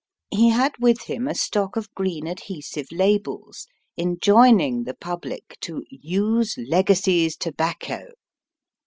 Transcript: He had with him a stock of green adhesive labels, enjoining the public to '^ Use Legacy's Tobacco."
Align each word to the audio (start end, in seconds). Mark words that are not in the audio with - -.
He 0.31 0.49
had 0.49 0.71
with 0.79 1.03
him 1.03 1.27
a 1.27 1.35
stock 1.35 1.75
of 1.75 1.93
green 1.93 2.25
adhesive 2.25 2.87
labels, 2.91 3.67
enjoining 3.95 4.83
the 4.85 4.95
public 4.95 5.59
to 5.61 5.73
'^ 5.75 5.81
Use 5.91 6.57
Legacy's 6.57 7.37
Tobacco." 7.37 8.07